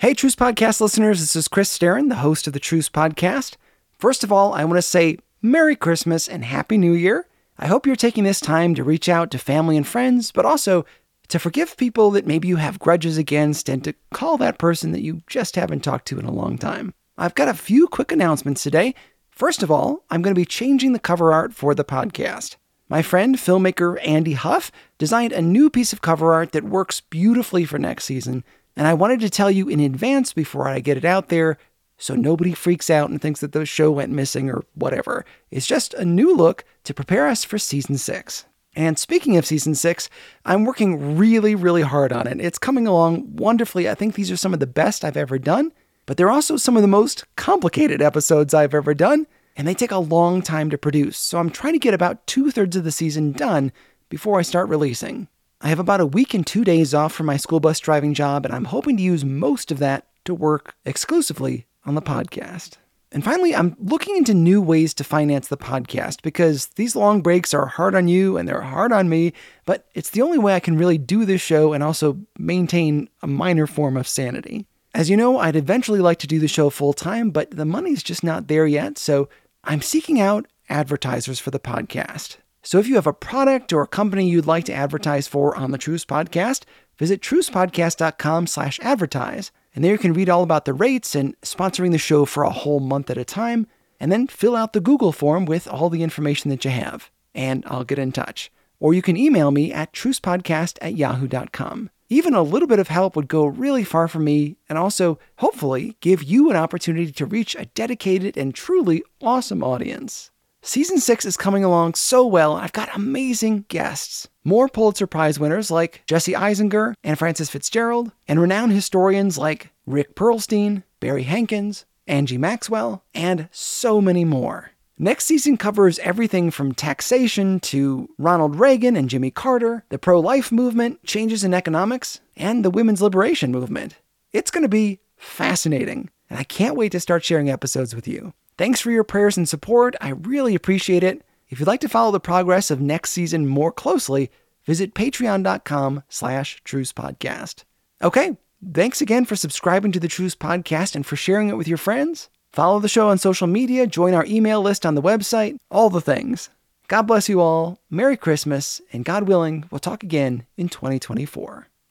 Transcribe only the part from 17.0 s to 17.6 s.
I've got a